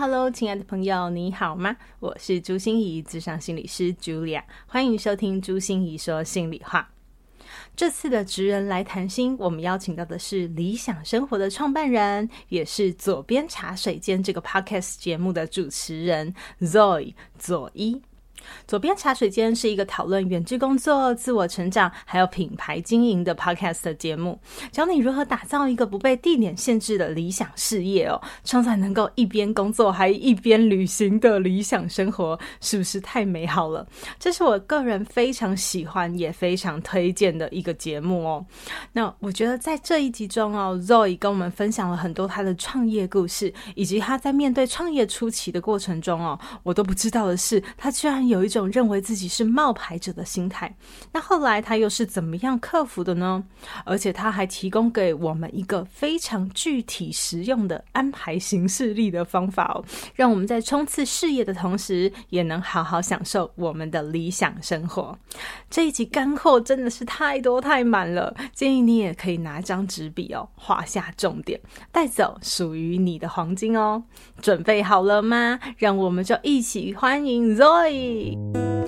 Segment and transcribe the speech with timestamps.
[0.00, 1.76] Hello，亲爱的朋友，你好吗？
[1.98, 6.88] 我是朱芯仪，咨商心理师 Julia，欢迎收听朱心怡说心里话。
[7.74, 18.00] 这次的职人来谈心，我们邀请到的是理想生活的创办人，也是左边茶水间这个 Podcast 节目的主持人 Zoe 左一。
[18.66, 24.38] 左边茶水间是一个讨论远距工作、自我成长，还有品牌经营的 podcast 节目，
[24.70, 33.86] 教你如何打造一个不被地点限制的理想事业哦，创造能够一边工作还一边旅行的理想生活，是不是太美好了？
[34.18, 38.44] 这是我个人非常喜欢也非常推荐的一个节目哦。
[38.92, 48.48] 那我觉得在这一集中哦，Zoe 跟我们分享了很多他的创业故事，以及他在面对创业初期的过程中哦，我都不知道的是，他居然有。
[48.48, 50.74] 一种认为自己是冒牌者的心态，
[51.12, 53.44] 那后来他又是怎么样克服的呢？
[53.84, 59.84] 而且他还提供给我们一个非常具体实用的安排行事力的方法哦，
[60.14, 65.18] 让我们在冲刺事业的同时，也能好好享受我们的理想生活。
[65.68, 71.60] 这一集干货真的是太多太满了，建议你也可以拿张纸笔哦，画下重点，
[71.92, 74.02] 带走属于你的黄金哦。
[74.40, 75.60] 准备好了吗？
[75.76, 78.17] 让我们就一起欢迎 Zoe。
[78.18, 78.87] week.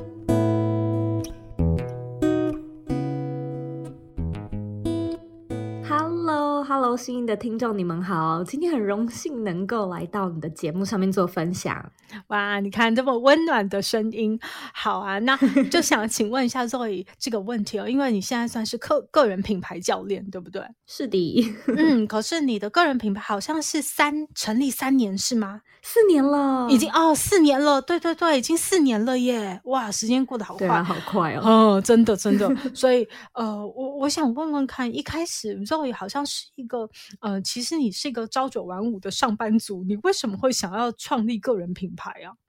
[6.71, 8.45] Hello，Hello，心仪的听众，你们好！
[8.45, 11.91] 今天很荣幸能够来到你的节目上面做分享。
[12.29, 14.39] 哇，你看这么温暖的声音，
[14.73, 15.19] 好啊！
[15.19, 15.37] 那
[15.69, 20.63] 就想请问一下 Zoe 这个问题哦，因为你现在算是个个人品牌教练，对不对？
[20.87, 21.45] 是的，
[21.77, 25.63] 嗯，可是你的个人品牌好像是三成立三年是吗？
[25.83, 29.61] 四年了，已经哦，四年了，对对对，已经四年了耶！
[29.65, 32.55] 哇，时间过得好快，啊、好快哦，哦，真的真的。
[32.75, 36.89] 所以呃，我我想问问看，一开始 Zoe 好像是一个
[37.21, 42.35] 呃，其实你是一个朝九晚五的上班族，你为什么会想要创立个人品牌啊？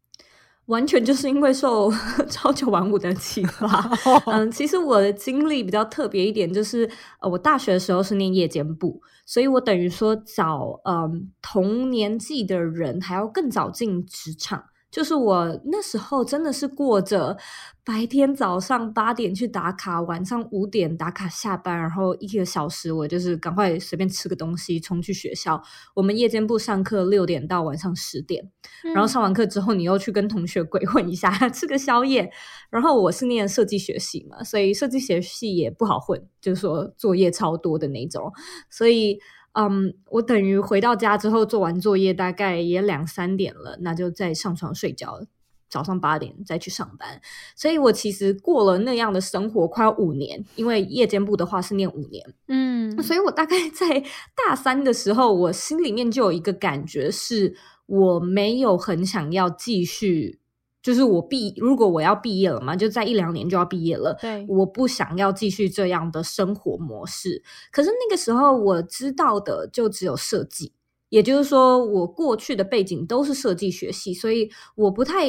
[0.67, 1.91] 完全就是因为受
[2.29, 3.91] 朝九晚五的启发。
[4.27, 6.89] 嗯，其实我的经历比较特别一点，就是
[7.19, 14.65] 呃，我大学的时候是念夜间部，所以我等于说早嗯同年纪的人还要更早进职场。
[14.91, 17.37] 就是我那时候真的是过着
[17.83, 25.61] 白天早上八点去打卡，晚上五点打卡下班，然后一个小时我就是赶快随便吃个东西冲去学校。
[25.95, 28.51] 我们夜间部上课六点到晚上十点，
[28.93, 32.31] 然后上完课之后你又去跟同学鬼混一下， 吃个宵夜。
[32.69, 38.31] 然后我是念设计学系嘛，所以设计学系也不好混，就是说作业超多的那种，
[38.69, 39.19] 所以。
[39.53, 45.25] 嗯，um, 我等于回到家之后做完作业，大概也两三点了，那就再上床睡觉，
[45.69, 47.21] 早上八点再去上班。
[47.55, 54.03] 所以我其实过了那样的生活快要五年，因为夜间部的话是念五年，嗯，所以我大概 在
[54.35, 60.40] 大三的时候，我心里面就有一个感觉，是我没有很想要继续。
[60.81, 64.17] 就是我毕，如果我要毕业了嘛，就在一两年就要毕业了。
[64.19, 67.43] 对，我不想要继续这样的生活模式。
[67.71, 70.73] 可是那个时候我知道的就只有设计，
[71.09, 75.27] 也就是说我过去的背景都是设计学系，所以我不太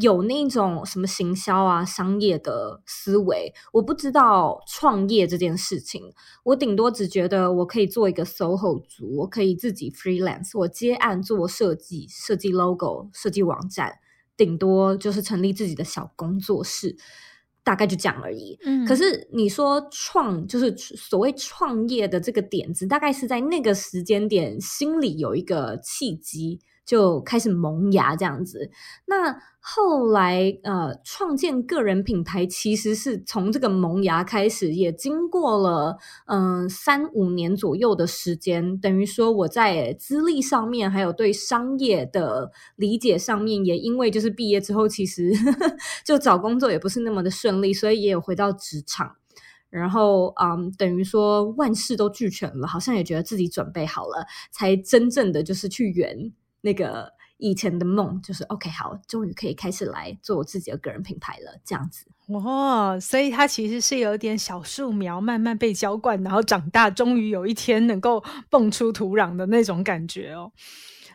[0.00, 3.52] 有那种什么行销啊、商业的思维。
[3.72, 6.12] 我不知道创业这件事情，
[6.44, 13.98] 我顶多只觉得我可以做一个 SOHO 族，我可以自己 freelance，我接案做设计、设计 logo、设计网站。
[14.40, 16.96] 顶多就是成立自己的小工作室，
[17.62, 18.58] 大概就这样而已。
[18.64, 26.58] 嗯，可是你说创，就是所谓创业的这个点子，大概是在那个时间点，心里有一个契机。
[26.90, 28.68] 就开始萌芽这样子，
[29.06, 45.30] 那后来呃，创建个人品牌其实是从这个萌芽开始，也经过了嗯、三五年左右的时间，等于说我在资历上面，还有对商业的理解上面，也因为就是毕业之后，其实
[46.04, 49.14] 就找工作也不是那么的顺利，所以也有回到职场，
[49.68, 56.32] 然后嗯，等于说万事都俱全了，好像也觉得自己准备好了，才真正的就是去圆。
[56.60, 62.06] 那个以前的梦就是 OK，好，终于可以开始来做我自己的个人品牌了，这样子。
[62.28, 70.52] 哦，所以它其实是有点小树苗慢慢被浇灌，然后长大，终于有一天能够蹦出土壤的那种感觉哦。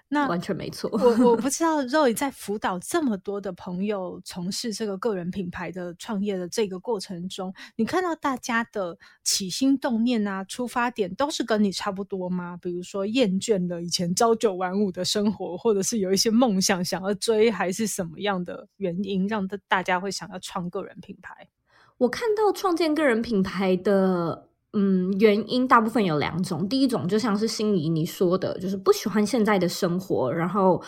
[0.08, 0.90] 那完全没错。
[0.94, 12.58] 我 我不知道 Roy 在辅导这么多的朋友从事这个个人品牌的创业的这个过程中，你看到大家的起心动念啊、出发点都是跟你差不多吗？
[12.62, 21.50] 比如说厌倦了以前朝九晚五的生活，或者是有一些梦想想要追，还是什么样的原因让大家会想要创个人品牌？
[21.98, 24.50] 我看到创建个人品牌的。
[24.76, 26.68] 嗯，原因大部分有两种。
[26.68, 30.82] 第一种就像是心仪你说的，就是不喜欢现在的生活，然后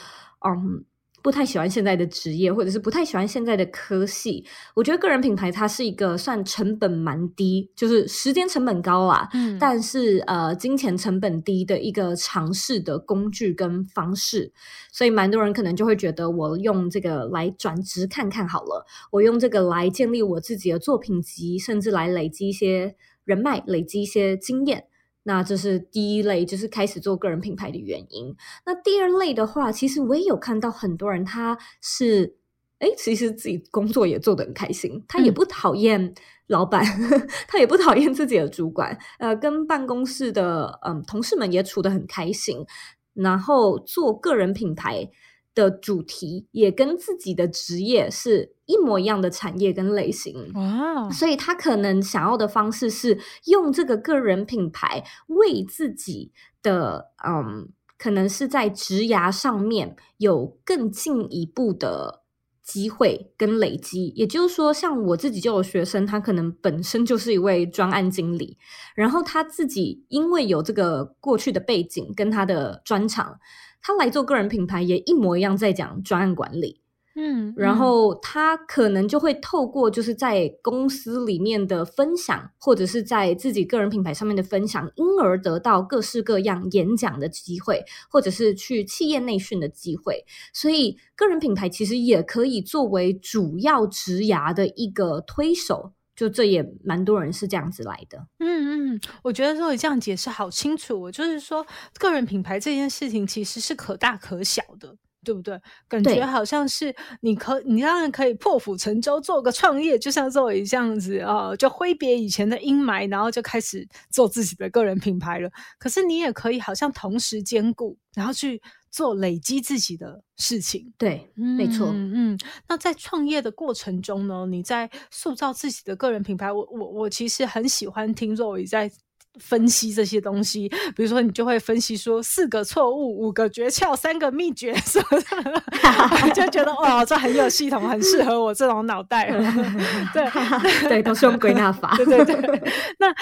[0.45, 0.83] 嗯，
[1.23, 4.45] 不太喜欢现在的职业，或者是不太喜欢现在的科系。
[4.75, 14.51] 我觉得个人品牌它是一个算成本蛮低，就是时间成本高啊，嗯，但是呃，金钱成本低的一个尝试的工具跟方式。
[14.91, 22.95] 所以蛮多人可能就会觉得，我用这个来转职看看好了，我用这个来建立我自己的作品集，甚至来累积一些。
[23.27, 24.85] 人脉累积一些经验，
[25.23, 28.33] 那这是第一类，就是开始做个人品牌的原因。
[28.65, 32.37] 那第二类的话，其实我也有看到很多人，他是
[32.79, 36.13] 诶，其实自己工作也做得很开心，他也不讨厌
[36.47, 42.65] 老板，嗯、 他也不讨厌自己的主管，呃，跟办公室的嗯同事们也处得很开心，
[43.13, 45.09] 然后做个人品牌
[45.57, 51.09] 的主题也跟自己的职业是一模一样的产业跟类型，哇！
[51.09, 56.31] 所以他可能想要的方式是用这个个人品牌为自己
[56.61, 62.21] 的，嗯，可能是在职涯上面有更进一步的
[62.61, 64.09] 机会跟累积。
[64.09, 68.59] 也就是说，像我自己就有学生，他可能本身就是一位专案经理，
[68.95, 73.39] 然后他自己因为有这个过去的背景跟他的专长。
[73.87, 76.81] 他来做个人品牌也一模一样，在讲专案管理，
[77.15, 87.81] 嗯，然后他可能就会透过就是在公司里面的分享，或者是在自己个人品牌上面的分享，因而得到各式各样演讲的机会，
[88.11, 90.25] 或者是去企业内训的机会。
[90.51, 95.93] 所以，个人品牌其实也可以作为主要职涯的一个推手。
[96.17, 101.63] 就这也蛮多人是这样子来的，嗯嗯，我觉得说你这样解释好清楚，我就是说
[101.99, 105.61] 个人品牌这件事情其实是可大可小的，对不对？
[105.87, 115.51] 感觉好像是你可你当然可以破釜沉舟做个创业，就像 Zoe 这样子啊、呃，就挥别以前的阴霾，然后就开始做自己的个人品牌了。
[115.77, 118.59] 可是你也可以好像同时兼顾，然后去。
[118.89, 122.37] 做累积自己的事情，对，嗯、没错，嗯，
[122.67, 128.91] 那在创业的过程中呢，你在塑造自己的个人品牌，我我我其实很喜欢听若雨在。
[129.39, 139.29] 分析这些东西，比如说你就会分析说四个错误、五个诀窍、三个秘诀什么的， 就觉得哇，这很有系统，很适合我这种脑袋。
[140.11, 140.27] 对
[140.89, 141.93] 对，都是用归纳法。
[141.97, 142.73] 对对对。
[142.97, 143.13] 那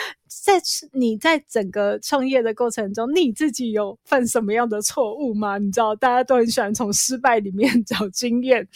[0.43, 0.61] 在
[0.93, 5.57] 你在整个创业的过程中，你自己有犯什么样的错误吗？
[5.57, 8.67] 你知道大家都很喜欢从失败里面 找经验，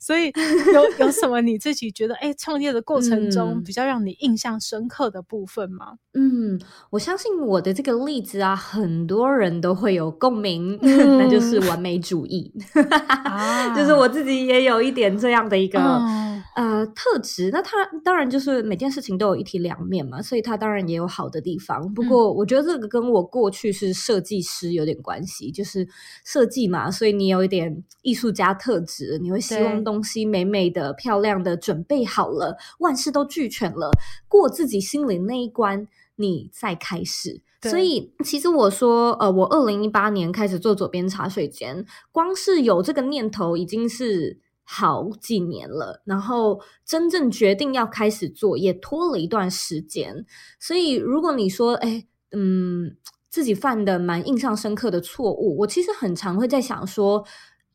[0.00, 0.32] 所以
[0.74, 5.94] 有有什么你自己觉得哎，创业的过程中比较让你印象深刻的部分吗？
[6.14, 6.60] 嗯。
[6.90, 12.52] 我相信我的这个例子啊，很多人都会有共鸣，嗯、那就是完美主义。
[13.24, 17.50] 啊、就是我自己也有一点这样的一个、嗯、呃特质。
[17.52, 21.92] 那它当然就是每件事情都有一体两面嘛，所以它当然也有好的地方。
[21.94, 25.86] 不过我觉得这个跟我过去是设计师有点关系，就是
[26.24, 33.90] 设计嘛，所以你有一点艺术家特质，你会希望东西美美的、漂亮的准备好了，万事都俱全了，
[34.28, 35.86] 过自己心里那一关。
[36.16, 50.24] 你再开始，所以其实我说，呃，我二零一八年开始做左边茶水间，光是有这个念头已经是好几年了，然后真正决定要开始做，也拖了一段时间。
[50.58, 52.96] 所以如果你说，哎，嗯，
[53.28, 57.24] 自己犯的蛮印象深刻的错误，我其实很常会在想说，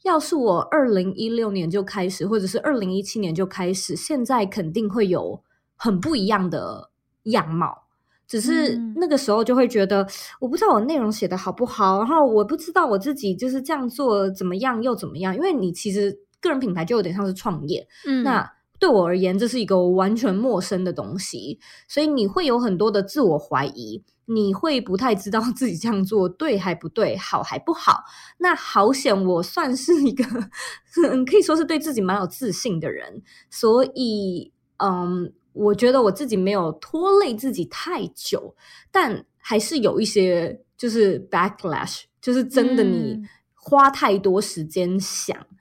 [0.04, 5.44] 要是我二零一六年就开始，或者是二零一七年就开始，现在肯定会有
[5.76, 6.90] 很不一样的
[7.24, 7.86] 样貌。
[8.28, 10.08] 只是那个时候就会觉得，
[10.40, 15.36] 我不知道我内容写的好不好，然后我不知道我自己就是这样做怎么样又怎么样。
[15.36, 28.04] 因为你其实个人品牌就有点像是创业，嗯，那对我而言这是一个完全陌生的东西，所以你会有很多的自我怀疑，你会不太知道 自己这样做对还不对，好还不好。
[28.38, 30.24] 那好险，我算是一个
[31.30, 35.34] 可以说是对自己蛮有自信的人，所以嗯。
[35.52, 38.56] 我觉得我自己没有拖累自己太久，
[38.92, 43.20] 但还是有一些就是 backlash，就是真的你
[43.56, 45.58] 花太多时间想，嗯、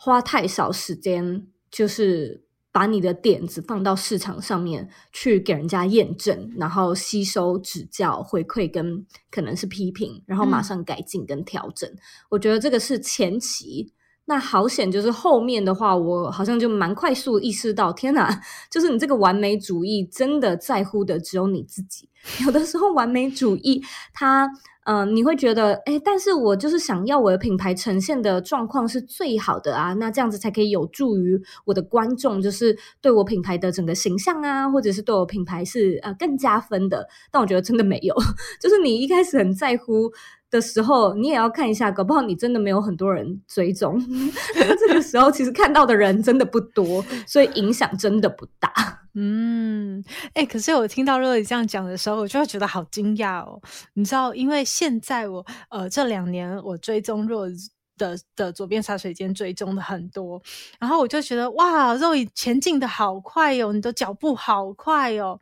[0.00, 11.90] 花太少时间就是把你的点子放到市场上面去给人家验证，然后吸收指教、回馈跟可能是批评，然后马上改进跟调整。
[11.90, 11.98] 嗯、
[12.30, 13.92] 我觉得这个是前期。
[14.28, 18.28] 那好险，就是后面的话，我好像就蛮快速意识到，天哪，
[18.70, 22.10] 就是你这个完美主义真的在乎的只有你自己。
[22.44, 23.82] 有的时候完美主义，
[24.12, 24.46] 它，
[24.84, 37.08] 嗯、你会觉得，诶，但是我就是想要我的品牌呈现的状况是最好的啊，那这样子才可以有助于我的观众，就是对我品牌的整个形象啊，或者是对我品牌是呃更加分的。
[37.30, 38.14] 但我觉得真的没有，
[38.60, 40.12] 就是你一开始很在乎。
[40.50, 44.00] 的时候，你也要看一下，搞不好你真的没有很多人追踪。
[44.54, 48.72] 这个时候，其实看到的人真的不多，所以影响真的不大。
[49.14, 50.02] 嗯，
[50.34, 53.60] 哎、可是我听到若以这样讲的时候，我就会觉得好惊讶哦。
[53.94, 57.48] 你知道，因为现在我呃这两年我追踪若
[57.96, 60.40] 的的左边茶水间追踪的很多，
[60.78, 65.40] 然后我就觉得哇，Zoe 前进的好快哦，你的脚步好快哦。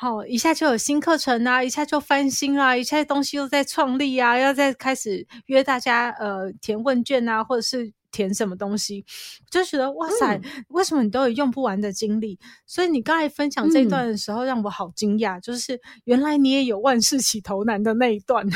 [0.00, 9.04] 好，一下就有新课程啊，一下就翻新啊，一下东西又在创立啊，要再开始约大家呃填问卷啊，或者是填什么东西，
[9.50, 12.38] 就觉得哇塞，嗯、为什么你都有用不完的精力？
[12.66, 18.48] 所以你刚才分享这一段的时候，让我好惊讶，嗯、就是原来你也有万事起头难的那一段。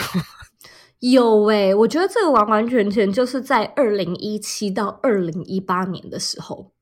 [1.01, 6.74] 有诶、欸，我觉得这个完完全全就是在二零一七到二零一八年的时候。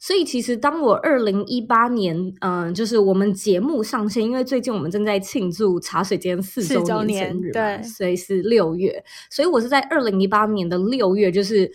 [0.00, 11.70] 所以其实当我二零一八年，嗯、呃，就是我们节目上线，因为最近我们正在庆祝茶水间四周年生日，对，所以是六月，所以我是在二零一八年的六月，就是。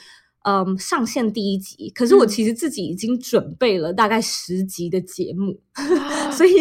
[0.47, 6.53] 嗯，上线第一集，可是我其实自己已经准备了大概十集的节目，嗯、所以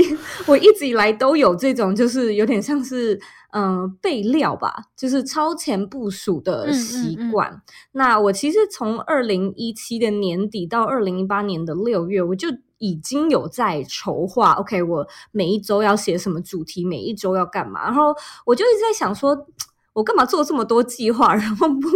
[0.47, 3.21] 我一直以来都有这种，就是有点像是
[3.55, 7.51] 嗯备料吧，就是超前部署的习惯。
[7.51, 14.53] 嗯嗯嗯、那我其实从二零一七的年底到二零一八年的六月，我就已经有在筹划。
[14.55, 19.47] OK，我每一周要写什么主题，每一周要干嘛，然后我就一直在想说。
[19.95, 21.89] 我干嘛做这么多计划，然后不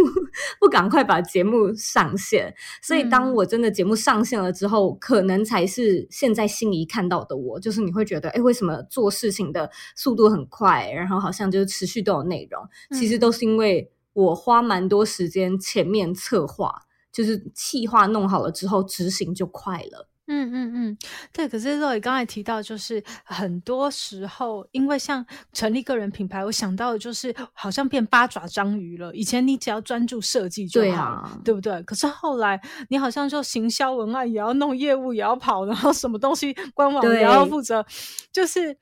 [0.59, 2.51] 不赶快把节目上线？
[2.81, 12.67] 所以当我真的节目上线了之后，嗯、可能才是现在心仪看到的我，就是你会觉得，哎，为什么做事情的速度很快，然后好像就是持续都有内容？
[12.97, 16.73] 其实都是因为我花蛮多时间前面策划，
[17.11, 20.08] 就是计划弄好了之后，执行就快了。
[20.29, 20.97] 嗯嗯嗯，
[21.33, 21.49] 对。
[21.49, 29.13] 可是若雨刚才提到，就是很多时候，因为像成立个人品牌，我想到的就是好像变八爪章鱼了。
[29.15, 31.81] 以前你只要专注设计就好，对啊，对不对？
[31.83, 37.83] 可是后来你好像就行销文案也要弄，业务也要跑，然后什么东西官网也要负责，
[38.31, 38.77] 就是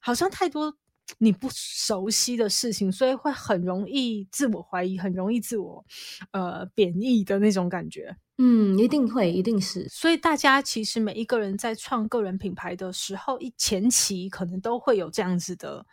[0.00, 0.74] 好像太多
[1.18, 5.84] 你不熟悉的事情，所以会很容易自我怀疑，很容易自我
[6.32, 8.16] 呃贬义的那种感觉。
[8.38, 9.88] 嗯，一定会，一定是。
[9.88, 15.86] 所以大家其实每一个人在创个人品牌的时候，一前期可能都会有这样子的，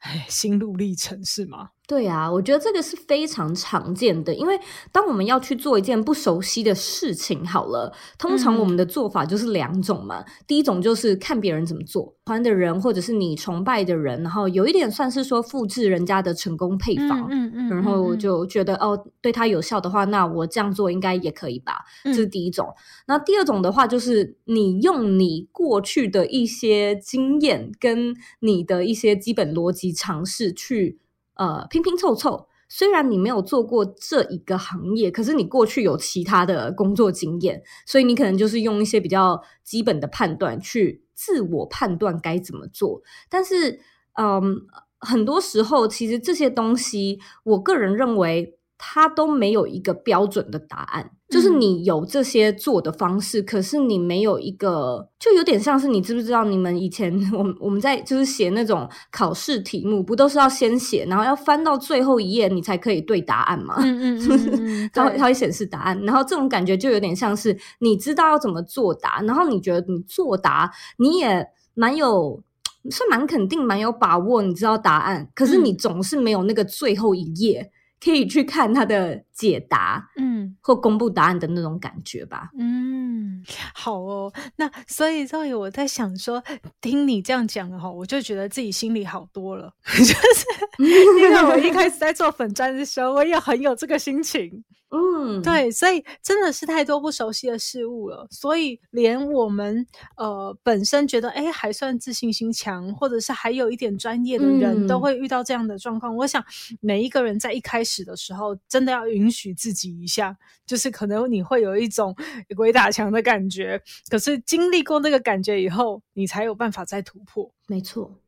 [0.00, 1.70] 哎，心路历程，是吗？
[1.88, 4.58] 对啊，我觉得这个是非常常见的，因为
[4.90, 10.20] 当我们要去做一件不熟悉的事情，好了，通常我们的做法就是两种嘛。
[10.20, 21.84] 嗯、第一种就是看别人怎么做，喜欢的人或者是你崇拜的人，然后有一点算是说复制人家的成功配方，嗯嗯，嗯，然后就觉得哦，对他有效的话，那我这样做应该也可以吧。
[22.02, 22.66] 这是第一种。
[22.66, 22.74] 嗯、
[23.06, 30.98] 那第二种的话，就是你用你过去的一些经验跟你的一些基本逻辑尝试去。
[31.36, 43.00] 呃，拼拼凑凑，虽然你没有做过这一个行业，可是你过去有其他的工作经验，所以你可能就是用一些比较基本的判断去自我判断该怎么做。
[43.28, 43.78] 但是，
[44.18, 44.60] 嗯，
[44.98, 48.55] 很多时候其实这些东西，我个人认为。
[48.78, 56.44] 它都没有一个标准的答案，就是你有这些做的方式，嗯、可是你没有一个，就有点像是你知不知道？
[56.44, 63.76] 你们以前我们我们在就是写那种考试题目，不都是要先写，然后要翻到最后一页，你才可以对答案吗？
[63.82, 72.42] 嗯嗯嗯，它会它会显示答案，然后这种感觉就有点像是你知道要怎么作答，然后你觉得你作答你也蛮有，
[72.90, 77.70] 是蛮肯定，蛮有把握，你知道答案，可是你总是没有那个最后一页。
[78.02, 82.50] 可以去看他的解答，嗯，或公布答案的那种感觉吧。
[82.58, 83.42] 嗯，
[83.74, 84.32] 好哦。
[84.56, 86.42] 那所以，所以我在想说，
[86.80, 89.72] 听你这样讲的话，我就觉得自己心里好多了。
[89.96, 90.46] 就是
[90.78, 94.64] 因为我一开始在做粉砖的时候，我也很有这个心情。
[94.90, 99.84] 嗯，对，所以真的是太多不熟悉的事物了，所以连我们
[100.16, 106.14] 呃本身觉得哎还算自信心强，或者是还有一点专业的人，都会遇到这样的状况。
[106.14, 106.44] 嗯、我想
[106.80, 112.14] 每一个人在一开始的时候，真的要允许自己一下，就是可能你会有一种
[112.56, 117.50] 鬼打墙的感觉，可是经历过那个感觉以后，你才有办法再突破。
[117.66, 118.20] 没错。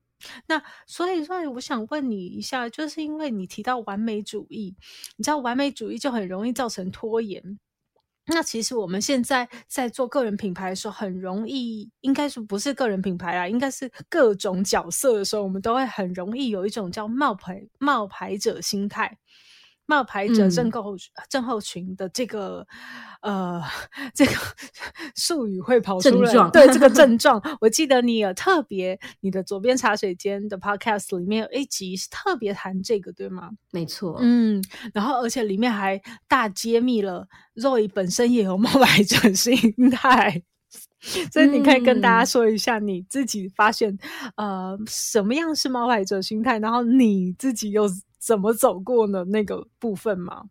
[0.47, 4.75] 那所以说，我想问你一下，就是因为你提到完美主义，
[5.17, 7.59] 你知道完美主义就很容易造成拖延。
[8.31, 19.19] 那其实我们现在在做个人品牌的时候，很容易，应该说不是个人品牌啊，应该是各种角色的时候，我们都会很容易有一种叫冒牌冒牌者心态。
[19.88, 20.95] 冒牌者症候
[21.30, 22.66] 症候群的这个、
[23.23, 23.64] 嗯、呃
[24.12, 24.33] 这个
[25.16, 33.49] 术语会跑出来，对这个 症状，我记得你有特别你的左边茶水间的 podcast 里面有一集是特别谈这个，对吗？
[33.71, 39.59] 没错，嗯，然后而且里面还大揭秘了 Roy 本身也有冒牌者心
[39.90, 40.42] 态，
[41.33, 43.99] 所以你可以跟大家说一下你自己发现、
[44.37, 47.88] 嗯、呃什么样是冒牌者心态，然后你自己又。
[48.29, 49.25] 怎么走过呢？
[49.25, 50.43] 那个部分吗？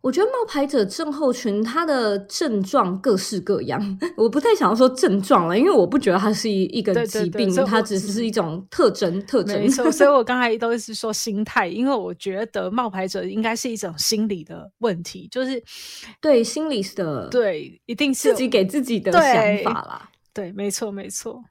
[0.00, 9.70] 我觉得冒牌者症候群它的症状各式各样， 我不太想要说症状了，因为我不觉得它是一一个疾病，它只是一种特征特征。
[9.70, 15.62] 所以 我刚才都是说心态，因为我觉得冒牌者应该是一种心理的问题，就是
[16.18, 20.08] 对心理的对，一定是自己给自己的想法啦。
[20.32, 21.44] 对，对，没错，没错。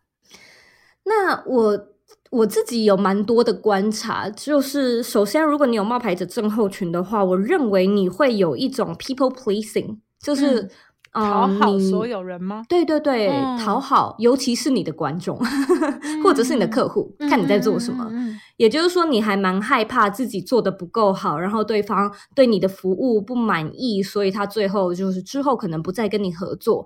[1.04, 1.95] 那我。
[2.36, 10.64] 我自己有蛮多的观察，就是首先，如果你有冒牌者症候群的话，我认为你会有一种 people pleasing，就是
[11.14, 12.66] 讨、嗯、好所有人吗？
[12.68, 15.40] 对对对，嗯、讨好，尤其是你的观众，
[16.22, 18.06] 或者是你的客户，嗯、看你在做什么。
[18.12, 26.86] 嗯、也就是说，你还蛮害怕自己做的不够好，然后对方对你的服务不满意，所以他最后就是之后可能不再跟你合作。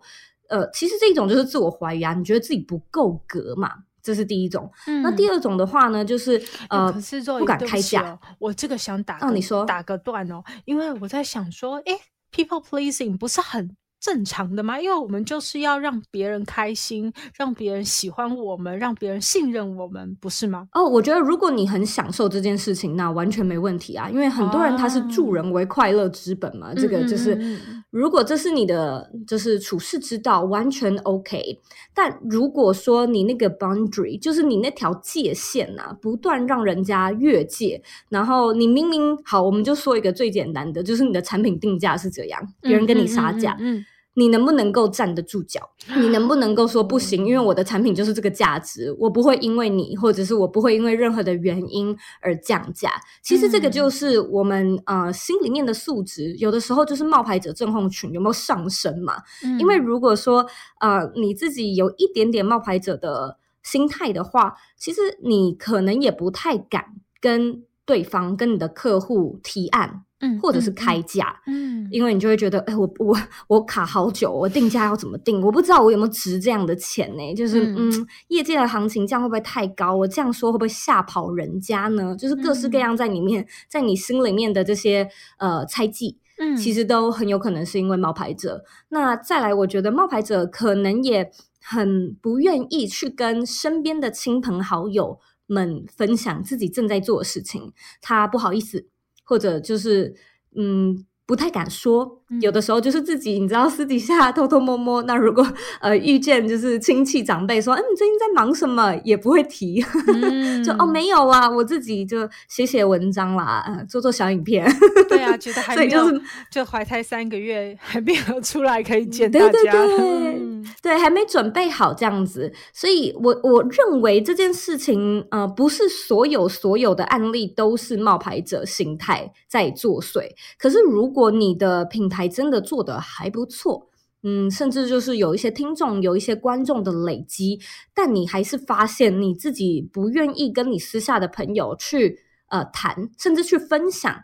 [0.50, 3.70] 呃，其实这种就是自我怀疑啊，你觉得自己不够格嘛？
[4.02, 8.18] 这是第一种，嗯、那第二种的话呢，就是呃，可是不敢开价。
[8.40, 12.00] 我这个想打个，哦、你说打个断哦，因为我在想说，诶
[12.34, 14.80] ，people pleasing 不是很正常的吗？
[14.80, 20.68] 因为我们就是要让别人开心，让别人喜欢我们，让别人信任我们，不是吗？
[20.72, 24.10] 哦，我觉得如果你很享受这件事情，那完全没问题啊。
[24.10, 31.60] 因为很多人他是助人为快乐之本嘛，哦、这个就是，嗯嗯嗯，如果这是你的就是处事之道，完全 OK。
[31.94, 43.56] 但如果说你那个 boundary，就是你那条界限呐、啊，不断让人家越界，然后你明明好，我们就说一个最简单的，就是你的产品定价是这样，别人跟你杀价。
[43.60, 45.70] 嗯嗯嗯嗯你能不能够站得住脚？
[45.98, 47.26] 你能不能够说不行？
[47.26, 52.92] 因为我的产品就是这个价值，我不会因为你，或者是我不会因为任何的原因而降价。
[53.22, 59.16] 其实这个就是我们呃心里面的素质，有的时候就是冒牌者症候群有没有上升嘛？
[59.60, 60.46] 因为如果说
[60.82, 66.86] 呃你自己有一点点冒牌者的心态的话，其实你可能也不太敢
[67.22, 70.06] 跟对方、跟你的客户提案。
[70.22, 75.42] 嗯，或者是开价，嗯，因为你就会觉得，哎，我我我卡好久，我定价要怎么定？
[75.42, 77.34] 我不知道我有没有值这样的钱呢？
[77.34, 79.96] 就是，嗯，嗯，业界的行情这样会不会太高？
[79.96, 82.14] 我这样说会不会吓跑人家呢？
[82.18, 88.66] 就是各式各样在里面，在你心里面的这些呃猜忌，嗯，其实都很有可能是因为冒牌者。
[88.90, 91.32] 那再来，我觉得冒牌者可能也
[91.64, 95.18] 很不愿意去跟身边的亲朋好友
[95.50, 98.88] 们分享自己正在做的事情，他不好意思。
[99.26, 100.16] 或者就是，
[100.56, 105.04] 嗯，不太敢说，嗯、有的时候就是自己，你知道，私底下偷偷摸摸。
[105.04, 105.48] 那如果
[105.82, 114.68] 呃遇见就是亲戚长辈说，嗯，你最近在忙什么，也不会提，嗯、 就哦没有啊，我自己就写写文章啦，呃、做做小影片。
[115.08, 119.50] 对啊，觉得还没有，就是就怀胎三个月还没有出来可以见大家。
[119.52, 120.59] 对对对。
[120.82, 130.30] 对，还没准备好这样子，所以我我认为这件事情，呃，不是所有所有的案例都是冒牌者心态在作祟。
[130.58, 133.90] 可是，如果你的品牌真的做得还不错，
[134.24, 137.60] 嗯，甚至就是有一些听众、有一些观众的累积，
[137.94, 142.20] 但你还是发现你自己不愿意跟你私下的朋友去
[142.50, 144.22] 呃谈，甚至去分享。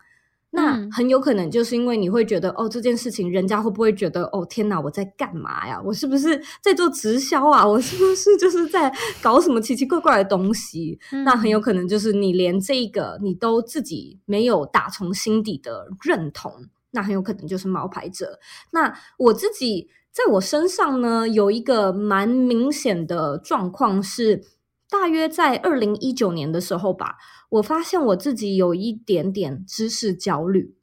[0.51, 5.81] 那很有可能就是因为你会觉得哦，这件事情人家会不会觉得哦，天哪，我在干嘛呀？
[5.83, 7.67] 我是不是在做直销啊？
[7.67, 8.89] 我是不是就是在
[9.21, 10.97] 搞什么奇奇怪怪的东西？
[11.11, 16.53] 嗯、那很有可能就是你连这个你都自己没有打从心底的认同，
[16.91, 18.39] 那很有可能就是冒牌者。
[18.71, 24.43] 那我自己在我身上呢，有一个蛮明显的状况是。
[24.87, 27.17] 大约在二零一九年的时候吧，
[27.55, 30.75] 我发现我自己有一点点知识焦虑。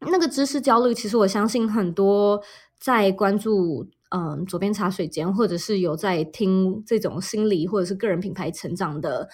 [0.00, 2.42] 那个知识焦虑，其实我相信很多
[2.78, 9.28] 在关注嗯左边茶水间，或者是有在听这种心理或者是个人品牌成长的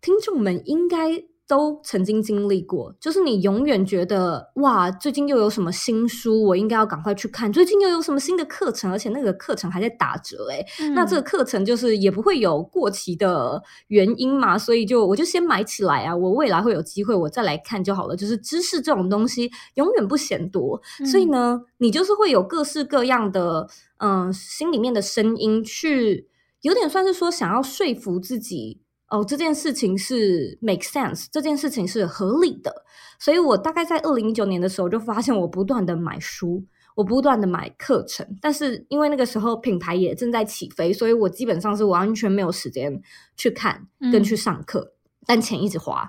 [0.00, 1.24] 听众们，应该。
[1.50, 7.52] 都曾经经历过，就是你永远觉得哇，最近又有什么新书，我应该要赶快去看。
[7.52, 18.14] 最近又有什么新的课程，而且那个课程还在打折诶、嗯、那这个课程就是也不会有过期的原因嘛，所以就我就先买起来啊，我未来会有机会我再来看就好了。
[18.14, 26.28] 就是知识这种东西永远不嫌多，嗯、所以呢，你就是会有各式各样的嗯、呃、心里面的声音去，
[26.60, 28.82] 有点算是说想要说服自己。
[29.10, 32.72] 哦，这件事情是 make sense，这件事情是合理的，
[33.18, 43.02] 所以我大概在二零一九年的时候就发现，我不断的买书，我不断的买课程，但是因为那个时候品牌也正在起飞，所以我基本上是完全没有时间
[43.36, 44.92] 去看跟去上课，嗯、
[45.26, 46.08] 但钱一直花，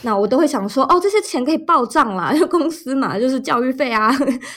[0.00, 4.10] 那我都会想说，哦，这些钱可以报账啦，因 为公司嘛，就是教育费啊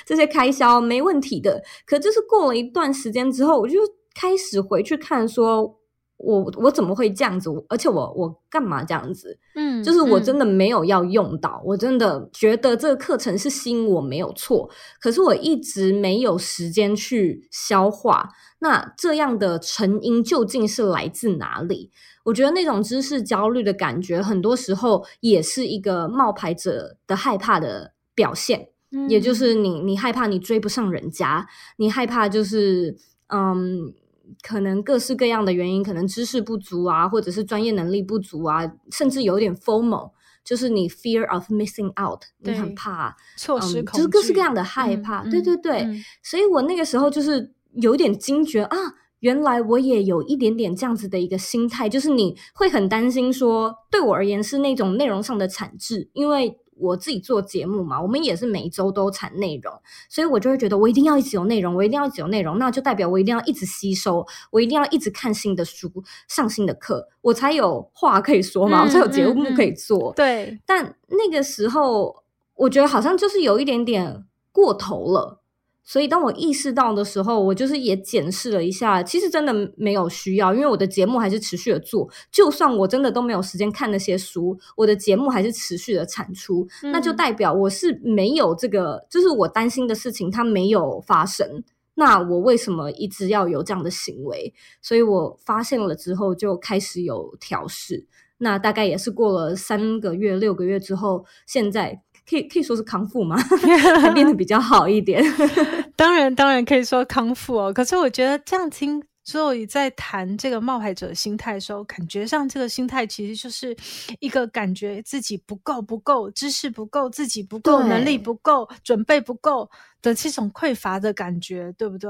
[0.05, 1.61] 这些开销没问题的。
[1.85, 3.77] 可就是过了一段时间之后，我就
[4.15, 5.80] 开始回去看说。
[6.23, 7.49] 我我怎么会这样子？
[7.67, 9.37] 而且我我干嘛这样子？
[9.55, 18.29] 嗯，就是我真的没有要用到，嗯、我真的觉得这个课程是吸引我没有错，可是我一直没有时间去消化。
[18.59, 21.89] 那这样的成因究竟是来自哪里？
[22.23, 32.95] 我觉得那种知识焦虑的感觉，很多时候也是一个冒牌者的害怕的表现，嗯、也就是你你害怕你追不上人家，你害怕就是
[33.27, 33.93] 嗯。
[34.41, 40.11] 可能各式各样的原因，可能知识不足啊，或者是专业能力不足啊，甚至有点 FOMO，
[40.43, 45.23] 就是你 fear of missing out，你很怕错失、嗯，就是各式各样的害怕。
[45.23, 48.77] 嗯、对对对，嗯、所以我那个时候就是有点惊觉啊，
[49.19, 56.57] 原来我也有一点点这样子的一个心态，就是你会很担心说，对我而言是那种内容上的产制，因为。
[56.81, 59.71] 我自己做节目嘛，我们也是每周都产内容，
[60.09, 65.89] 所以我就会觉得我一定要一直有内容，我一定要一直有内容，那就代表我一定要一直吸收，我一定要一直看新的书，
[66.27, 70.11] 上新的课，我才有话可以说嘛，嗯、我才有节目可以做。
[70.11, 72.23] 嗯嗯、对，但那个时候
[72.55, 75.40] 我觉得好像就是有一点点过头了。
[75.83, 91.63] 所以，当我意识到的时候，我就是也检视了一下，其实真的没有需要，因为我的节目还是持续的做，就算我真的都没有时间看那些书，我的节目还是持续的产出，嗯、那就代表我是没有这个，就是我担心的事情它没有发生。
[91.95, 94.53] 那我为什么一直要有这样的行为？
[94.81, 98.05] 所以我发现了之后，就开始有调试。
[98.37, 102.01] 那大概也是过了三个月、六个月之后，现在。
[102.31, 103.35] 可以可以说是康复吗？
[103.99, 105.21] 还变得比较好一点。
[105.97, 107.73] 当然，当然可以说康复哦。
[107.73, 113.75] 可是我觉得这样听，所以在谈这个冒牌者心态的时候，感觉上这个心态其实就是
[114.21, 119.69] 一个感觉自己不够、不够知识不够、自己不够能力不够、准备不够
[120.01, 122.09] 的这种匮乏的感觉，对不对？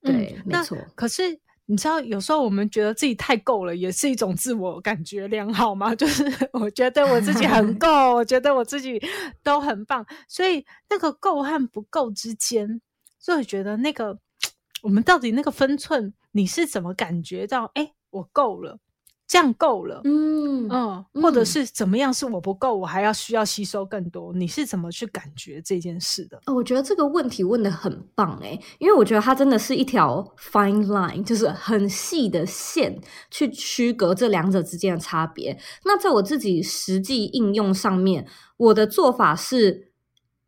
[0.00, 0.78] 对，嗯、没错。
[0.94, 1.40] 可是。
[1.70, 5.94] 你知道，有时候我们觉得自己太够了，也是一种自我感觉良好吗？
[5.94, 9.00] 就是 我觉得我自己很够，我觉得我自己
[9.44, 12.80] 都很棒，所以那个够和不够之间，
[13.20, 14.18] 所以觉得那个
[14.82, 17.70] 我们到底那个分寸，你是怎么感觉到？
[17.74, 18.80] 哎，我够了。
[19.30, 22.12] 这样够了，嗯嗯，或者是怎么样？
[22.12, 24.32] 是我不够，我还要需要吸收更多。
[24.34, 26.36] 你是怎么去感觉这件事的？
[26.46, 35.56] 哦，我觉得这个问题问得很棒诶，因为我觉得它真的是一条 fine line，就是很细的线去区隔这两者之间的差别。
[35.84, 39.92] 那在我自己实际应用上面，我的做法是，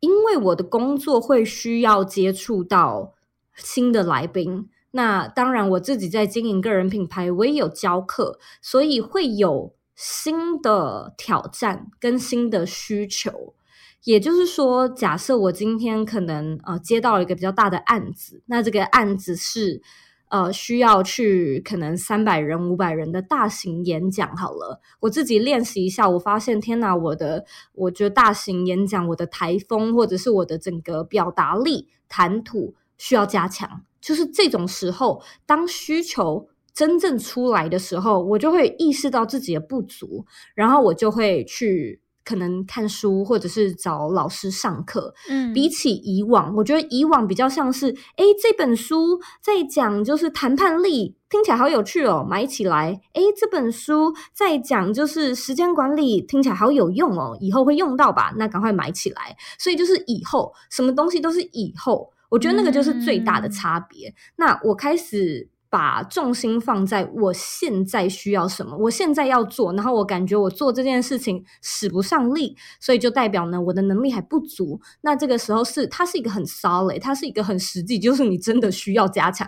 [0.01, 3.13] 因为我的工作会需要接触到
[3.55, 4.67] 新的来宾。
[4.95, 13.55] 那当然，我自己在经营个人品牌，我也有教课，所以会有新的挑战跟新的需求。
[14.03, 19.81] 也就是说，假设我今天可能呃接到了一个比较大的案子，那这个案子是
[20.29, 24.37] 呃需要去可能三百人、五百人的大型演讲。
[24.37, 33.81] 好了，我自己练习一下，我发现天哪，我的我觉得大型演讲，我的台风或者是我的整个表达力、谈吐需要加强。
[33.99, 45.13] 就是这种时候，当需求真正出来的时候，我就会意识到自己的不足，然后我就会去可能看书，或者是找老师上课。
[45.29, 52.99] 嗯，比起以往，我觉得以往比较像是，诶，这本书在讲就是谈判力，听起来好有趣哦，买起来。
[53.13, 58.33] 诶，这本书在讲就是时间管理，听起来好有用哦，以后会用到吧？
[58.37, 59.35] 那赶快买起来。
[59.57, 62.12] 所以就是以后，什么东西都是以后。
[62.33, 64.09] 我觉得那个就是最大的差别。
[64.09, 74.79] 嗯、那我开始把重心放在我现在需要什么，我现在要做，然后我感觉我做这件事情使不上力，所以就代表呢，我的能力还不足。
[75.01, 79.47] 那这个时候是它是一个很 solid，它是一个很实际，就是你真的需要加强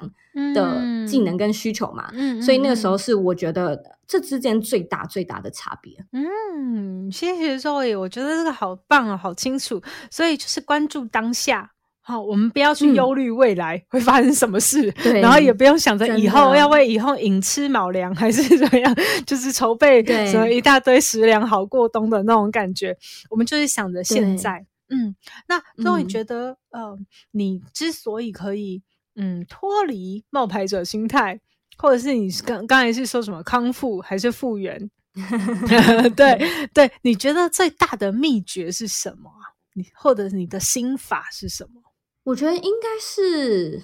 [0.56, 2.10] 的技能跟需求嘛。
[2.14, 5.94] 嗯，所以那个时候是我觉得这之间最大最大的差别。
[6.12, 9.80] 嗯，谢谢 Zoe，我觉得这个好棒啊，好清楚。
[10.10, 11.75] 所以就是关注当下。
[12.08, 22.96] 好，我们不要去忧虑未来会发生什么事，嗯、然后也不用想着以后要为以后寅吃卯粮还是怎么样，就是筹备什么一大堆食粮好过冬的那种感觉。
[23.28, 25.16] 我们就是想着现在，嗯，
[25.48, 27.00] 那所以你觉得，嗯、呃，
[27.32, 28.84] 你之所以可以
[29.16, 31.42] 嗯脱离冒牌者心态，
[31.76, 34.92] 或者是你刚刚才是说什么康复还是复原？
[36.16, 39.32] 对对，你觉得最大的秘诀是什么？
[39.74, 41.82] 你或者你的心法是什么？
[42.26, 43.82] 我觉得应该是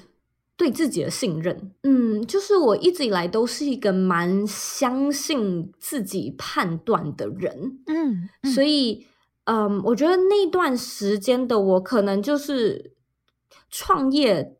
[0.57, 9.07] 对自己的信任，嗯，就是我一直以来都是一个蛮相信自己判断的人，嗯，嗯，所以，
[9.45, 12.93] 嗯，我觉得那段时间的我可能就是
[13.69, 14.57] 创业。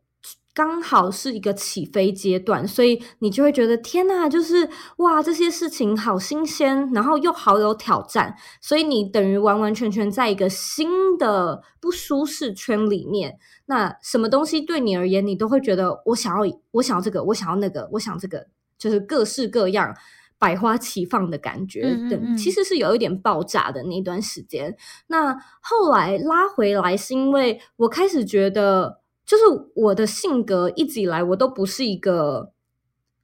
[0.54, 13.38] 刚好是一个起飞阶段，所以你就会觉得天呐，就是哇，这些事情好新鲜，然后又好有挑战，所以你等于完完全全在一个新的不舒适圈里面。
[13.64, 19.96] 那什么东西对你而言，你都会觉得我想要，我想要这个，我想要那个，我想这个，就是各式各样
[20.38, 21.84] 百花齐放的感觉。
[21.84, 24.76] 嗯嗯嗯，其实是有一点爆炸的那段时间。
[25.06, 29.00] 那后来拉回来，是因为我开始觉得。
[29.32, 32.52] 就是我的性格一直以来我都不是一个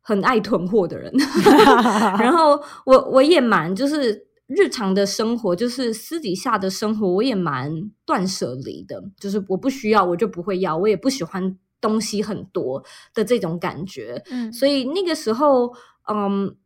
[0.00, 1.12] 很爱囤货的人，
[2.18, 15.74] 然后我我也蛮就是日常的生活，就是私底下的生活，我也蛮断舍离的，就是我不需要我就不会要，我也不喜欢东西很多的这种感觉，嗯，所以那个时候，
[16.10, 16.56] 嗯，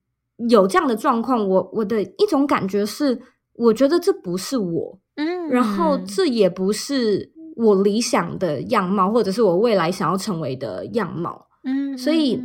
[0.48, 3.20] 有这样的状况，我我的一种感觉是，
[3.54, 7.32] 我觉得这不是我，嗯，然后这也不是。
[7.56, 12.42] 我理想的样貌，或者是我未来想要成为的样貌，嗯，所以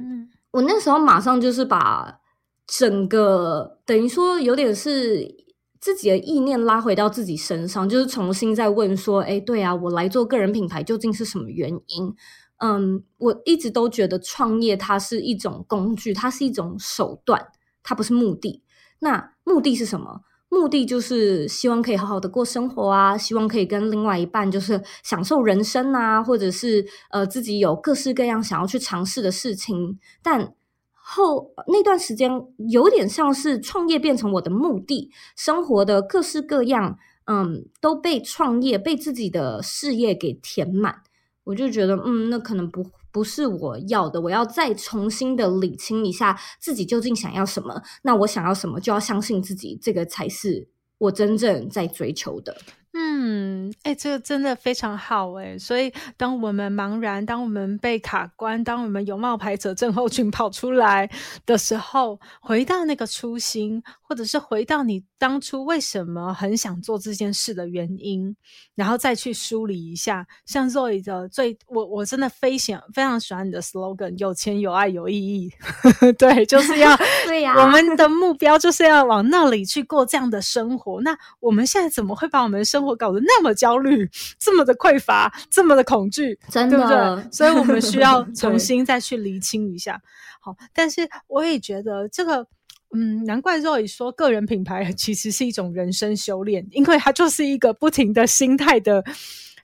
[0.52, 2.20] 我那时候马上就是把
[2.66, 5.36] 整个等于说有点是
[5.80, 12.14] 自己的意念拉回到自己身上，就是重新再问说，哎，对啊，我来做个人品牌究竟是什么原因？
[12.58, 17.48] 嗯，我一直都觉得创业它是一种工具，它是一种手段，
[17.84, 18.64] 它不是目的。
[19.00, 20.22] 那目的是什么？
[20.50, 30.00] 目的就是希望可以好好的过生活啊，希望可以跟另外一半就是享受人生啊，或者是呃自己有各式各样想要去尝试的事情。
[30.24, 30.54] 但
[30.94, 32.32] 后那段时间
[32.70, 41.02] 有点像是创业变成我的目的，生活的各式各样，嗯，都被创业被自己的事业给填满。
[41.46, 47.82] 我就觉得，嗯，那可能不不是我要的，我要再重新的理清一下自己究竟想要什么。
[48.04, 50.68] 那我想要什么，就要相信自己，这个才是
[50.98, 52.56] 我真正在追求的。
[53.00, 55.56] 嗯，哎、这个真的非常好哎。
[55.60, 61.08] 所以，当我们茫然，当我们被卡关，当我们有冒牌者症候群跑出来
[61.46, 68.36] 的时候，回到那个初心，或者是回到你当初为什么很想做这件事的原因，
[68.76, 70.28] 然后再去梳理一下。
[70.46, 75.52] 像 Zoe 的最，我我真的非常非常喜欢你的 slogan：有钱、有爱、有意义。
[76.20, 77.56] 对，就是要 对呀。
[77.60, 81.02] 我们的目标就是要往那里去过这样的生活。
[81.02, 87.32] 那我们现在怎么会把我们的生活搞得那么焦虑，这么的匮乏，这么的恐惧，真的，对不对？
[87.32, 90.00] 所以我们需要 重新再去厘清一下。
[90.40, 92.48] 好，但是我也觉得这个，
[92.96, 99.04] 嗯，难怪 Roy 说个人品牌其实是一种人生修炼，因为它就是一个不停的心态的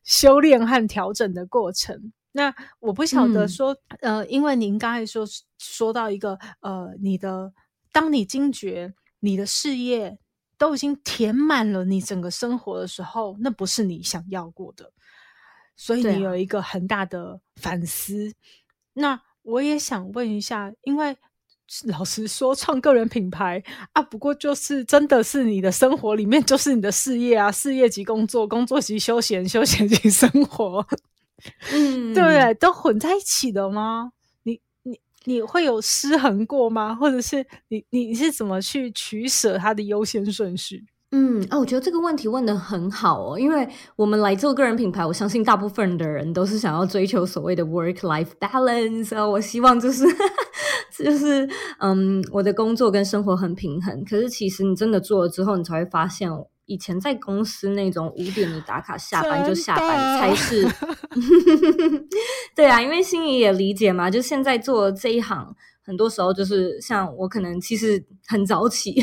[0.04, 2.12] 修炼和调整的过程。
[2.32, 5.26] 那我不晓得说，嗯、呃，因为您刚才说
[5.58, 7.54] 说到一个，呃，你的
[7.92, 10.18] 当你惊觉你的事业。
[10.56, 14.94] 都已经填满了你整个生活的时候，那不是你想要过的，
[15.76, 18.30] 所以你有一个很大的反思。
[18.30, 18.32] 啊、
[18.94, 21.18] 那我也想问一下，因为
[21.86, 23.62] 老实说，创个人品牌
[23.94, 30.86] 啊，不过就是真的是你的生活里面就是你的事业啊，事业及工作，工作及休闲，休闲及生活，
[31.72, 32.54] 嗯，对不对？
[32.56, 34.12] 都混在一起的吗？
[34.44, 36.94] 你你你会有失衡过吗？
[36.96, 40.86] 或者是你你是怎么去取舍它的优先顺序？
[41.16, 49.24] 嗯，哦，我觉得这个问题问得很好哦，因为我们来做个人品牌，我相信大部分的人都是想要追求所谓的 work-life balance 啊。
[49.24, 50.04] 我希望就是
[51.02, 51.48] 就是
[51.80, 54.04] 嗯，我的工作跟生活很平衡。
[54.04, 56.30] 可是其实你真的做了之后，你才会发现。
[56.66, 60.66] 以前在公司那种五点你打卡下班就下班才是
[62.56, 65.54] 对啊，因为心仪也理解嘛，就现在做这一行，
[65.84, 68.96] 很多时候就是像我可能其实很早起，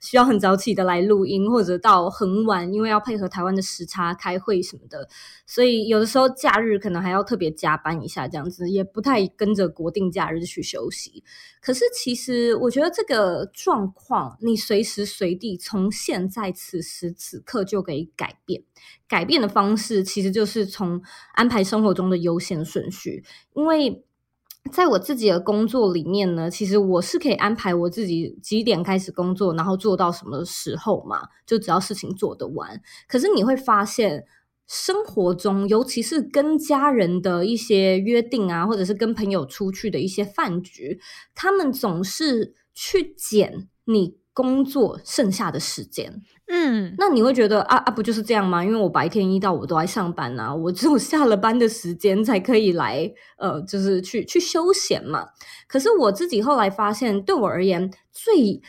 [0.00, 5.08] 需要很早起的来录音，或者到很晚，因为要配合台湾的时差开会什么的，
[5.46, 11.22] 所以有的时候假日可能还要特别加班一下，这样子也不太跟着国定假日去休息。
[11.60, 18.64] 可是其实我觉得这个状况，你随时随地从现在此时此刻就可以改变。
[19.06, 21.00] 改变的方式其实就是从
[21.34, 24.04] 安排生活中的优先顺序，因为
[24.72, 32.80] 在我自己的工作里面呢，其实我是可以安排我自己几点开始工作，然后做到什么时候嘛，就只要事情做得完。
[33.06, 34.24] 可是你会发现，
[34.66, 40.98] 生活中尤其是跟家人的一些约定啊，或者是跟朋友出去的一些饭局，
[41.34, 46.22] 他们总是去减你工作剩下的时间。
[46.46, 48.62] 嗯，那你会觉得啊啊，不就是这样吗？
[48.62, 55.26] 因为我白天一到五都在上班啊，我只有下了班的时间才可以来，呃，就是去去休闲嘛。
[55.66, 58.60] 可是我自己后来发现，对我而言，最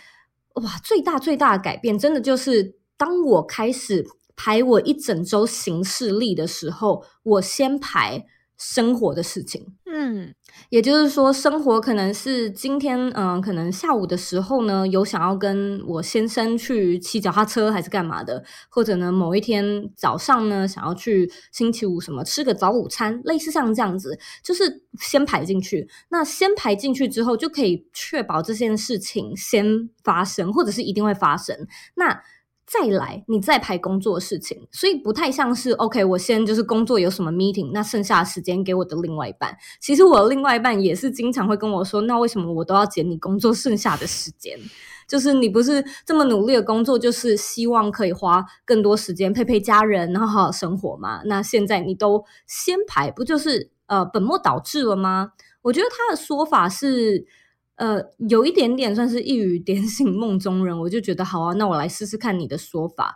[0.53, 4.05] 哇最大最大的改变，真的就是当我开始
[4.37, 8.25] 排我一整周行事历的时候，我先排
[8.57, 9.75] 生活的事情。
[9.85, 10.33] 嗯。
[10.69, 25.89] 也就是说，生活可能是今天，嗯、呃，可能下午的时候呢，有想要跟我先生去骑脚踏车，还是干嘛的，或者呢，某一天早上呢，想要去星期五什么吃个早午餐，类似像这样子，就是先排进去。
[26.09, 31.67] 那先排进去之后，就可以确保这件事情先发生，或者是一定会发生。
[31.95, 32.21] 那
[32.65, 36.03] 再来，你再排工作的事情，所以不太像是 OK。
[36.03, 39.55] 我先就是工作有什么 meeting，那剩下的时间给我的另外一半。
[39.79, 44.59] 其实我的另外一半也是经常会跟我说，那为什么我都要捡你工作剩下的时间？
[45.07, 51.21] 就是你不是这么努力的工作，就是希望可以花更多时间陪陪家人，然后好好生活吗？
[51.25, 55.33] 那现在你都先排，不就是呃本末倒置了吗？
[55.61, 57.27] 我觉得他的说法是。
[57.75, 63.15] 呃，有一点点算是一语点醒梦中人，我就觉得好啊，那我来试试看你的说法。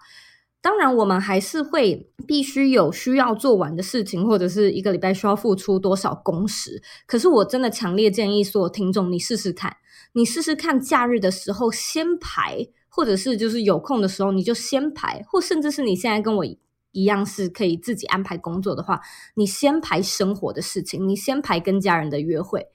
[0.61, 6.83] 当然，我们还是会必须有需要做完的事情，或者是一个礼拜需要付出多少工时。
[7.07, 9.77] 可是，我真的强烈建议所有听众，你试试看，
[10.11, 16.45] 你试试看，假日的时候先排，或者是就是有空的时候你就先排，或甚至是你现在跟我
[16.91, 18.99] 一样是可以自己安排工作的话，
[19.35, 22.67] 你先排生活的事情，你先排跟家人的约会。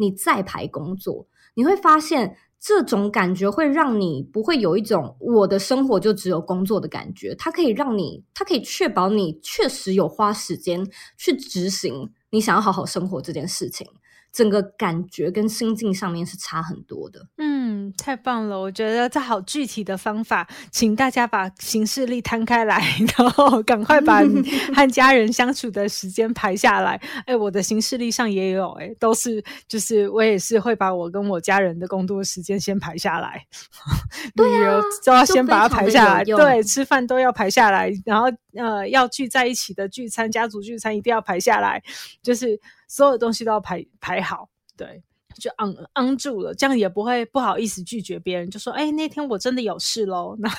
[0.00, 7.34] 你再排工作，你会发现这种感觉会让你不会有一种我的生活就只有工作的感觉。
[7.34, 10.86] 它可以让你，它可以确保你确实有花时间
[11.16, 13.86] 去执行你想要好好生活这件事情。
[14.32, 17.26] 整个感觉跟心境上面是差很多的。
[17.38, 17.59] 嗯，
[17.96, 18.58] 太棒了！
[18.58, 22.82] 我觉得这好具体的方法，请大家把行事历摊开来，
[23.16, 24.20] 然后赶快把
[24.74, 27.00] 和家人相处的时间排下来。
[27.26, 33.44] 哎，我的行事历上也有，哎，都是就是我也是会把我跟我家人的工作时间先排下来。
[34.36, 36.24] 对啊，都要先把它排下来。
[36.24, 41.82] 对，吃饭都要排下来，然后呃，要聚在一起的聚餐、家族聚餐一定要排下来，
[42.22, 42.60] 就是。
[42.92, 45.00] 所有东西都要排排好，对，
[45.38, 50.36] 就昂昂住了，这样也不会不好意思拒绝别人，就说：“哎、欸，那天我真的有事喽。
[50.40, 50.50] 那”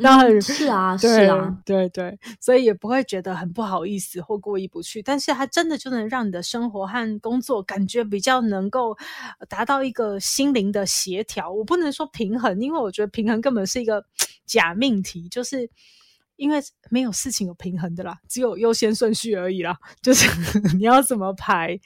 [0.00, 5.02] 那那、嗯、是啊，是啊，对对，所以也不会觉得很不好意思或过意不去。
[5.02, 8.96] 但是它真的就能让你的生活和工作感觉比较能够
[9.48, 11.50] 达到一个心灵的协调。
[11.50, 14.04] 我不能说平衡，因为我觉得平衡根本是一个
[14.46, 15.68] 假命题，就是。
[16.42, 19.78] 因为没有事情有平衡的啦，只有优先顺序而已啦。
[20.02, 20.26] 就是
[20.76, 21.78] 你要怎么排，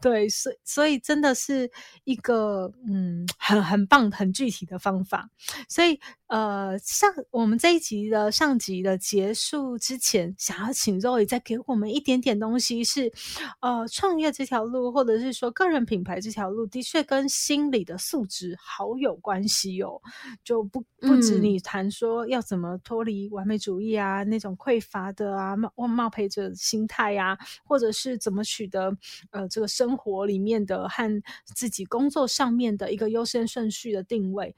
[0.00, 1.70] 对，所以所以真的是
[2.04, 5.28] 一个嗯，很很棒、很具体的方法。
[5.68, 13.12] 所以呃，上我们这一集的上集的结束之前，想要请 Zoe 再给我们一点点东西是，是
[13.60, 20.00] 呃，创业这条路，或者是说个人品牌这条路，的确跟心理的素质好有关系哦。
[20.44, 23.88] 就不不止你谈说要怎么脱离完美主义。
[23.98, 28.94] 啊，那种匮乏的啊，冒冒昧者心态啊，或者是怎么取得
[29.30, 34.54] 呃这个生活里面的和自己工作上面的一个优先顺序的定位，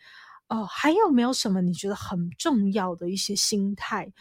[0.50, 4.12] 哦、呃，还有没有什么你觉得很重要的一些心态？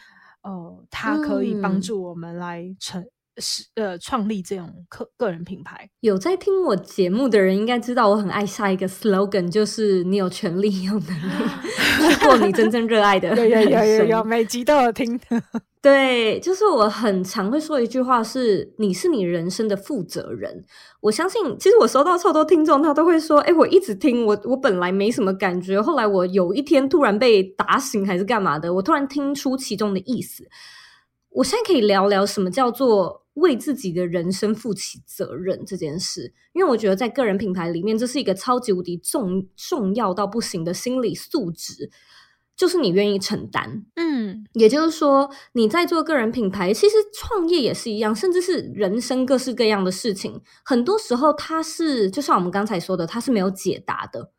[0.42, 3.02] 呃，它可以帮助我们来成。
[3.02, 11.32] 嗯是呃，创立这种个个人品牌，有在听我节目的人应该知道，我很爱下一个 slogan，就是你有权利、有能力
[12.14, 13.34] 去过你真正热爱的。
[13.36, 15.18] 有有有有有，每集都有听。
[15.82, 20.62] 对，就是我很常会说一句话是：你是你人生的负责人。
[21.00, 30.46] 我相信，其实我收到超多听众，他都会说：哎，我一直听，我我本来没什么感觉，后来我有一天突然被打醒，还是干嘛的，我突然听出其中的意思。
[31.30, 41.90] 我现在可以聊聊什么叫做为自己的人生负起责任这件事，因为我觉得在个人品牌里面，这是一个超级无敌重重要到不行的心理素质，
[42.56, 43.86] 就是你愿意承担。
[43.94, 54.32] 嗯，也就是说，你在做个人品牌，其实创业也是一样，甚至是人生各式各样的事情，很多时候它是就像我们刚才说的，它是没有解答的。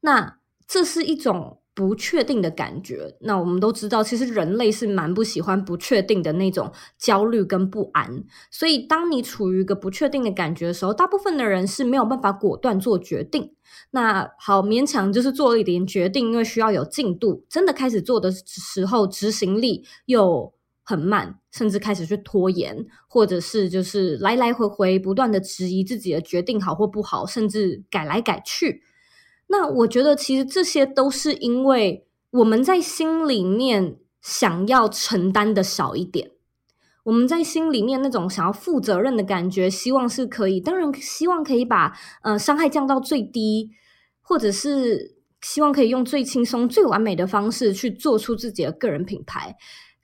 [0.00, 1.59] 那这是一种。
[1.74, 8.24] 不确定的感觉，那我们都知道，其实人类是蛮不喜欢不确定的那种焦虑跟不安。
[8.50, 13.54] 所以，当你处于一个不确定的感觉的时候，大部分的人是没有办法果断做决定。
[13.92, 17.46] 那好，勉强就是做了一点决定，因为需要有进度。
[17.48, 20.52] 真的开始做的时候，执行力又
[20.82, 28.82] 很慢，甚至开始去拖延，或者是就是来来回回不断的质疑自己的决定好或不好，甚至改来改去。
[29.52, 36.30] 那我觉得，其实这些都是因为我们在心里面想要承担的少一点，
[37.02, 41.92] 我们在心里面那种想要负责任的感觉，希望是可以，当然希望可以把
[42.22, 43.70] 呃伤害降到最低，
[44.22, 49.56] 或者是希望可以用最轻松、最完美的方式去做出自己的个人品牌。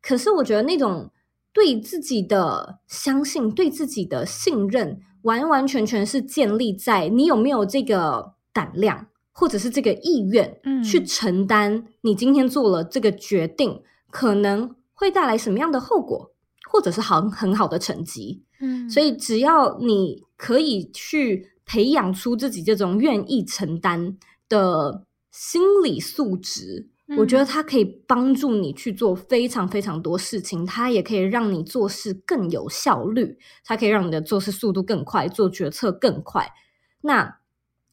[0.02, 1.12] 可是我觉得那种
[1.52, 9.06] 对自己的相信、对自己的信任，完完全全是建立在你有没有这个胆量。
[9.38, 16.32] 或者是这个意愿，去承担你今天做了这个决定，嗯、可能会带来什么样的后果，
[16.70, 18.42] 或者是好很好的成绩。
[18.62, 24.16] 嗯，所以只要你可以去培养出自己这种愿意承担
[24.48, 36.50] 的心理素质，嗯、我觉得它可以帮助你去做非常非常多事情，它也可以让你做事更有效率，它可以让你的做事速度更快，做决策更快。
[37.02, 37.36] 那。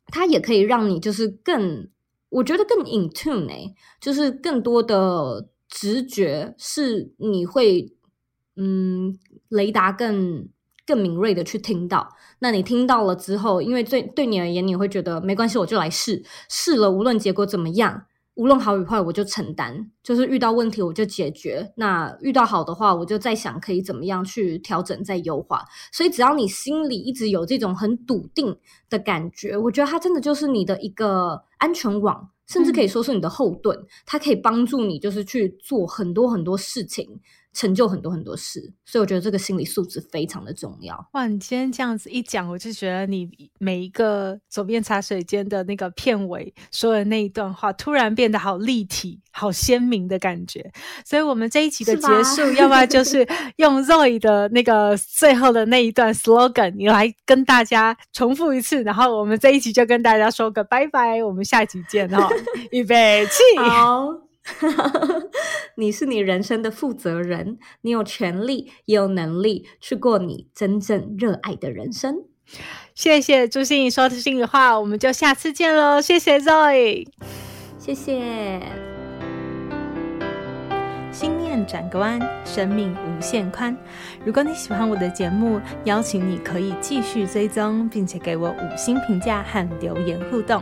[0.08, 1.88] 它也可以让你就是更，
[2.30, 7.93] 我觉得更 in tune 欸，就是更多的直觉是你会，
[8.56, 9.18] 嗯，
[9.49, 10.47] 雷达更
[10.86, 12.10] 更敏锐的去听到。
[12.39, 18.06] 那你听到了之后，因为对对你而言，你会觉得没关系，我就来试，试了无论结果怎么样。
[18.36, 19.92] 无论好与坏，我就承担。
[20.02, 21.72] 就是遇到问题，我就解决。
[21.76, 25.64] 那遇到好的话，我就在想可以怎么样去调整、再优化。
[25.92, 28.58] 所以，只要你心里一直有这种很笃定
[28.90, 33.78] 的感觉，我觉得它真的就是你的一个安全网，甚至可以说是你的后盾。
[33.78, 37.20] 嗯、它可以帮助你，就是去做很多很多事情。
[37.54, 41.08] 成就很多很多事，所以我觉得这个心理素质非常的重要。
[41.14, 43.30] 哇，你今天这样子一讲，我就觉得你
[43.60, 50.72] 每一个左边茶水间的那个片尾说的那一段话，突然变得好立体、好鲜明的感觉。
[51.06, 53.28] 所以，我们这一集的结束，要不要就是
[53.58, 62.28] 用 Zoe 的那个最后的那一段 slogan，你来跟大家重复一次，然后我们这一集就跟大家说个拜拜，我们下集见哈！
[62.72, 64.33] 预备起，好。
[65.76, 72.26] 你是你人生的负责人，你有权利也有能力去过你真正热爱的人生。
[72.94, 76.02] 谢谢朱心怡说的心里话，我们就下次见喽。
[76.02, 77.08] 谢谢 Zoe，
[77.80, 78.62] 谢谢。
[81.12, 83.76] 心念转个弯，生命无限宽。
[84.26, 90.62] 如果你喜欢我的节目，邀请你可以继续追踪，并且给我五星评价和留言互动。